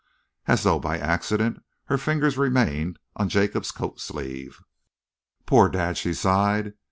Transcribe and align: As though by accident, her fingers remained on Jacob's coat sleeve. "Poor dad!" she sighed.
As 0.47 0.63
though 0.63 0.79
by 0.79 0.97
accident, 0.97 1.63
her 1.85 1.97
fingers 1.99 2.35
remained 2.35 2.97
on 3.17 3.29
Jacob's 3.29 3.69
coat 3.69 3.99
sleeve. 3.99 4.59
"Poor 5.45 5.69
dad!" 5.69 5.95
she 5.95 6.15
sighed. 6.15 6.73